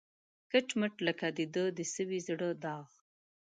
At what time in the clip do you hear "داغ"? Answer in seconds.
2.63-2.87